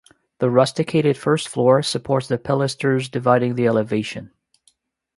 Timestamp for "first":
1.15-1.47